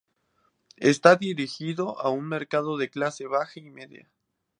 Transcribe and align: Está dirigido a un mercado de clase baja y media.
Está 0.77 1.15
dirigido 1.15 2.01
a 2.01 2.09
un 2.09 2.27
mercado 2.27 2.75
de 2.77 2.89
clase 2.89 3.27
baja 3.27 3.59
y 3.59 3.69
media. 3.69 4.09